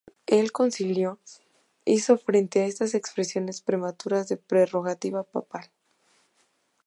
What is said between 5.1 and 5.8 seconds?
papal.